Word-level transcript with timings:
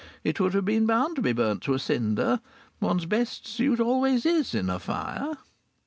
It 0.23 0.39
would 0.39 0.55
have 0.55 0.65
been 0.65 0.87
bound 0.87 1.15
to 1.17 1.21
be 1.21 1.31
burnt 1.31 1.61
to 1.61 1.75
a 1.75 1.79
cinder. 1.79 2.41
One's 2.79 3.05
best 3.05 3.45
suit 3.45 3.79
always 3.79 4.25
is 4.25 4.55
in 4.55 4.67
a 4.67 4.79
fire." 4.79 5.37